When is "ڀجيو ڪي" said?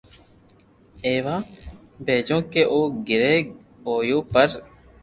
2.05-2.61